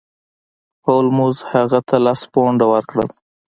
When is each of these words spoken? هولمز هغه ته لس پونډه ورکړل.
هولمز 0.85 1.37
هغه 1.51 1.79
ته 1.87 1.95
لس 2.05 2.21
پونډه 2.31 2.65
ورکړل. 2.73 3.09